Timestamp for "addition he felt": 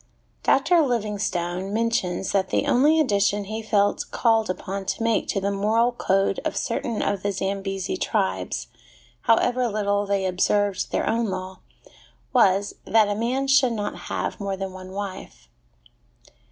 2.99-4.05